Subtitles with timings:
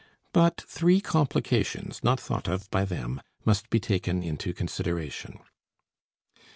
[0.33, 5.37] But three complications, not thought of by them, must be taken into consideration.